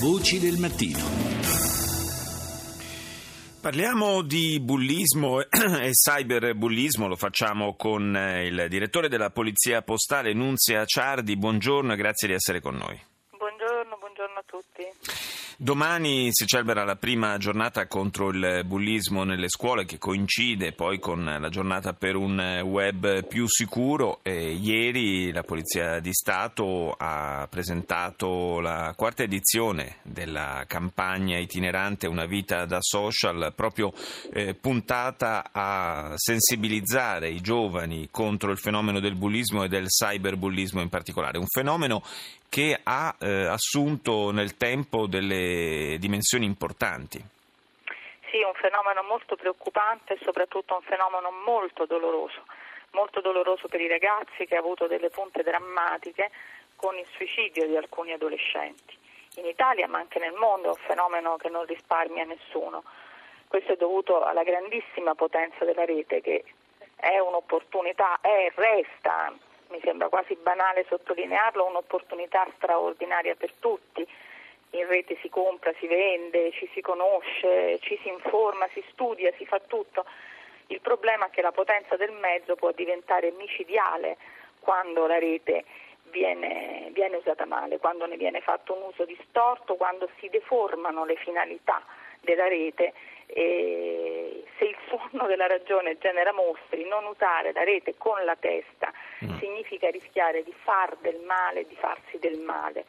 [0.00, 0.98] Voci del mattino.
[3.60, 10.84] Parliamo di bullismo e cyberbullismo, lo facciamo con eh, il direttore della Polizia Postale Nunzia
[10.84, 11.36] Ciardi.
[11.36, 13.00] Buongiorno e grazie di essere con noi.
[14.54, 14.86] Tutti.
[15.56, 21.24] Domani si celebra la prima giornata contro il bullismo nelle scuole che coincide poi con
[21.24, 24.20] la giornata per un web più sicuro.
[24.22, 32.26] E ieri la Polizia di Stato ha presentato la quarta edizione della campagna itinerante Una
[32.26, 33.92] vita da social proprio
[34.32, 40.88] eh, puntata a sensibilizzare i giovani contro il fenomeno del bullismo e del cyberbullismo in
[40.88, 41.38] particolare.
[41.38, 42.02] Un fenomeno
[42.54, 47.18] che ha eh, assunto nel tempo delle dimensioni importanti.
[48.30, 52.44] Sì, un fenomeno molto preoccupante e soprattutto un fenomeno molto doloroso,
[52.92, 56.30] molto doloroso per i ragazzi che ha avuto delle punte drammatiche
[56.76, 58.96] con il suicidio di alcuni adolescenti.
[59.38, 62.84] In Italia ma anche nel mondo è un fenomeno che non risparmia nessuno.
[63.48, 66.44] Questo è dovuto alla grandissima potenza della rete che
[66.94, 69.32] è un'opportunità, è resta
[69.68, 74.06] mi sembra quasi banale sottolinearlo, un'opportunità straordinaria per tutti.
[74.70, 79.46] In rete si compra, si vende, ci si conosce, ci si informa, si studia, si
[79.46, 80.04] fa tutto.
[80.68, 84.16] Il problema è che la potenza del mezzo può diventare micidiale
[84.60, 85.64] quando la rete
[86.10, 91.16] viene, viene usata male, quando ne viene fatto un uso distorto, quando si deformano le
[91.16, 91.82] finalità
[92.20, 92.92] della rete
[93.26, 98.92] e se il sonno della ragione genera mostri, non usare la rete con la testa
[99.26, 99.38] mm.
[99.38, 102.84] significa rischiare di far del male, di farsi del male.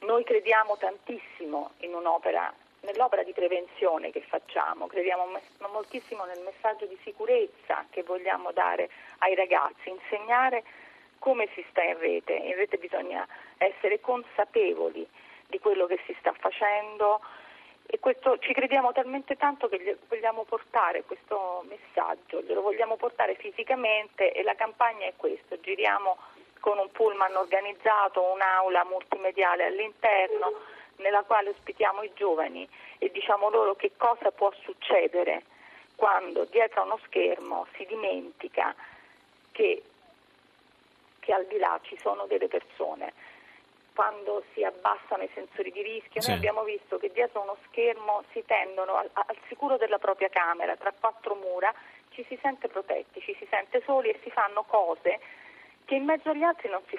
[0.00, 5.26] Noi crediamo tantissimo nell'opera di prevenzione che facciamo, crediamo
[5.70, 10.62] moltissimo nel messaggio di sicurezza che vogliamo dare ai ragazzi, insegnare
[11.18, 12.32] come si sta in rete.
[12.32, 13.26] In rete bisogna
[13.58, 15.06] essere consapevoli
[15.48, 17.20] di quello che si sta facendo,
[17.90, 24.30] e questo, ci crediamo talmente tanto che vogliamo portare questo messaggio, glielo vogliamo portare fisicamente
[24.32, 26.18] e la campagna è questa, giriamo
[26.60, 30.52] con un pullman organizzato, un'aula multimediale all'interno
[30.96, 32.68] nella quale ospitiamo i giovani
[32.98, 35.44] e diciamo loro che cosa può succedere
[35.96, 38.74] quando dietro a uno schermo si dimentica
[39.50, 39.82] che,
[41.20, 43.14] che al di là ci sono delle persone
[43.98, 46.20] quando si abbassano i sensori di rischio.
[46.20, 46.28] Sì.
[46.28, 50.76] Noi abbiamo visto che dietro uno schermo si tendono al, al, sicuro della propria camera,
[50.76, 51.74] tra quattro mura,
[52.10, 55.18] ci si sente protetti, ci si sente soli e si fanno cose
[55.88, 56.98] che in mezzo agli altri non si,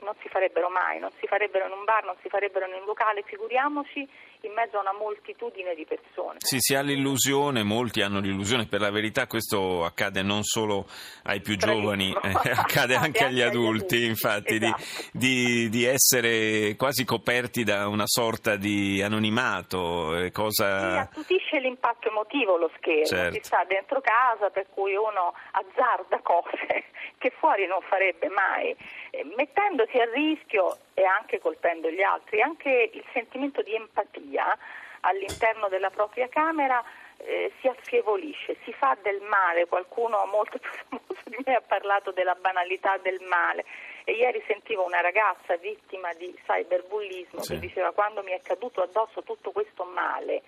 [0.00, 2.86] non si, farebbero mai, non si farebbero in un bar, non si farebbero in un
[2.86, 4.08] locale, figuriamoci
[4.40, 6.38] in mezzo a una moltitudine di persone.
[6.38, 10.86] Sì, si ha l'illusione, molti hanno l'illusione, per la verità questo accade non solo
[11.24, 14.82] ai più giovani, eh, accade anche agli adulti, agli infatti, esatto.
[15.12, 20.16] di, di, essere quasi coperti da una sorta di anonimato.
[20.16, 20.92] Eh, cosa...
[20.92, 23.34] Sì, attutisce l'impatto emotivo lo schermo, certo.
[23.34, 26.88] si sta dentro casa per cui uno azzarda cose
[27.20, 28.74] che fuori non farebbe mai,
[29.10, 32.40] eh, mettendosi a rischio e anche colpendo gli altri.
[32.40, 34.56] Anche il sentimento di empatia
[35.00, 36.82] all'interno della propria camera
[37.18, 42.10] eh, si affievolisce, si fa del male, qualcuno molto più famoso di me ha parlato
[42.10, 43.66] della banalità del male
[44.04, 47.52] e ieri sentivo una ragazza vittima di cyberbullismo sì.
[47.52, 50.40] che diceva quando mi è caduto addosso tutto questo male,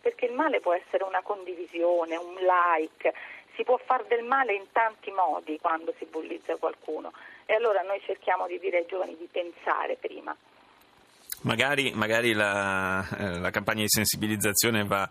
[0.00, 3.12] perché il male può essere una condivisione, un like,
[3.56, 7.12] si può fare del male in tanti modi quando si bullizza qualcuno
[7.46, 10.36] e allora noi cerchiamo di dire ai giovani di pensare prima.
[11.42, 15.08] Magari, magari la, eh, la, campagna di sensibilizzazione va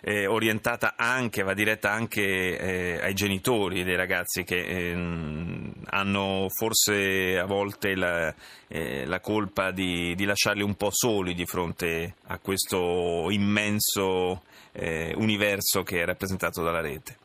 [0.00, 7.38] eh, orientata anche, va diretta anche eh, ai genitori dei ragazzi che ehm, hanno forse
[7.38, 8.32] a volte la,
[8.68, 15.12] eh, la colpa di, di, lasciarli un po' soli di fronte a questo immenso eh,
[15.16, 17.16] universo che è rappresentato dalla rete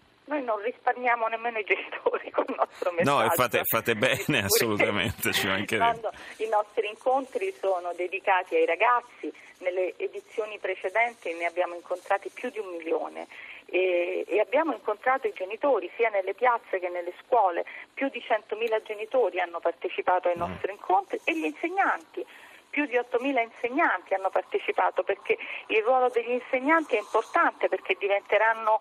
[0.50, 3.22] non risparmiamo nemmeno i genitori con il nostro messaggio.
[3.22, 6.10] No, fate, fate bene, assolutamente, ci mancherebbe.
[6.38, 12.58] I nostri incontri sono dedicati ai ragazzi, nelle edizioni precedenti ne abbiamo incontrati più di
[12.58, 13.28] un milione
[13.66, 18.82] e, e abbiamo incontrato i genitori sia nelle piazze che nelle scuole, più di 100.000
[18.84, 20.40] genitori hanno partecipato ai mm.
[20.40, 22.26] nostri incontri e gli insegnanti
[22.70, 25.38] più di 8.000 insegnanti hanno partecipato perché
[25.68, 28.80] il ruolo degli insegnanti è importante perché diventeranno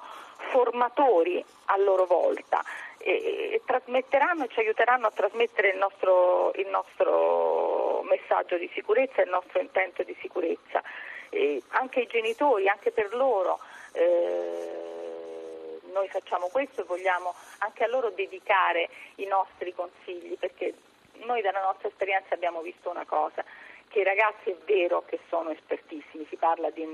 [0.51, 2.63] formatori a loro volta
[2.99, 9.23] e, e trasmetteranno e ci aiuteranno a trasmettere il nostro, il nostro messaggio di sicurezza
[9.23, 10.83] il nostro intento di sicurezza.
[11.31, 13.59] E anche i genitori, anche per loro.
[13.93, 14.87] Eh,
[15.93, 20.73] noi facciamo questo e vogliamo anche a loro dedicare i nostri consigli perché
[21.25, 23.45] noi dalla nostra esperienza abbiamo visto una cosa,
[23.89, 26.85] che i ragazzi è vero che sono espertissimi, si parla di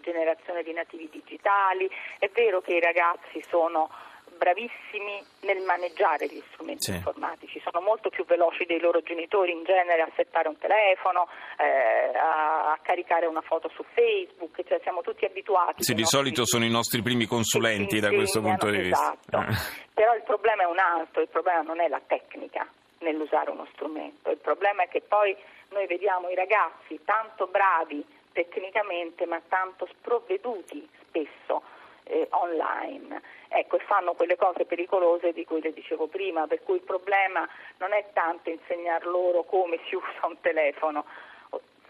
[0.00, 3.90] generazione di nativi digitali, è vero che i ragazzi sono
[4.36, 6.90] bravissimi nel maneggiare gli strumenti sì.
[6.92, 11.26] informatici, sono molto più veloci dei loro genitori in genere a settare un telefono,
[11.58, 15.82] eh, a, a, caricare una foto su Facebook, cioè siamo tutti abituati.
[15.82, 16.18] Sì, di nostri...
[16.18, 19.16] solito sono i nostri primi consulenti da questo punto di vista.
[19.18, 19.54] Esatto, eh.
[19.94, 22.68] però il problema è un altro, il problema non è la tecnica
[22.98, 25.36] nell'usare uno strumento, il problema è che poi
[25.70, 31.62] noi vediamo i ragazzi tanto bravi tecnicamente ma tanto sprovveduti spesso
[32.06, 36.76] eh, online ecco, e fanno quelle cose pericolose di cui le dicevo prima, per cui
[36.76, 37.48] il problema
[37.78, 41.04] non è tanto insegnar loro come si usa un telefono.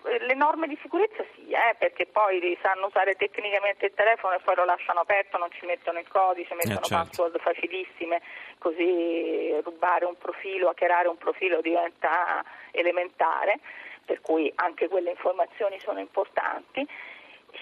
[0.06, 4.54] Le norme di sicurezza sì, eh, perché poi sanno usare tecnicamente il telefono e poi
[4.54, 6.94] lo lasciano aperto, non ci mettono il codice, mettono eh, certo.
[6.94, 8.22] password facilissime,
[8.58, 12.44] così rubare un profilo, hackerare un profilo diventa
[12.76, 13.58] elementare,
[14.04, 16.86] per cui anche quelle informazioni sono importanti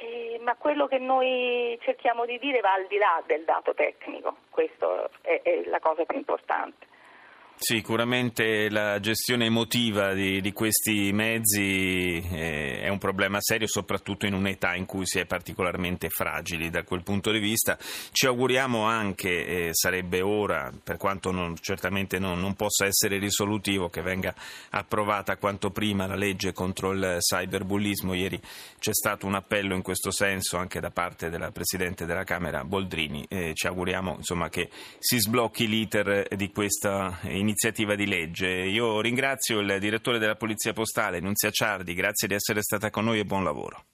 [0.00, 4.37] eh, ma quello che noi cerchiamo di dire va al di là del dato tecnico,
[4.50, 6.87] questa è, è la cosa più importante.
[7.56, 14.34] Sicuramente la gestione emotiva di, di questi mezzi eh, è un problema serio, soprattutto in
[14.34, 17.78] un'età in cui si è particolarmente fragili da quel punto di vista.
[18.10, 23.88] Ci auguriamo anche, eh, sarebbe ora, per quanto non, certamente non, non, possa essere risolutivo,
[23.88, 24.34] che venga
[24.70, 28.14] approvata quanto prima la legge contro il cyberbullismo.
[28.14, 28.38] Ieri
[28.78, 33.24] c'è stato un appello in questo senso anche da parte della Presidente della Camera Boldrini.
[33.28, 34.68] Eh, ci auguriamo insomma, che
[34.98, 38.49] si sblocchi l'iter di questa iniziativa iniziativa di legge.
[38.49, 43.19] Io ringrazio il direttore della Polizia Postale, Nunzia Ciardi, grazie di essere stata con noi
[43.19, 43.85] e buon lavoro.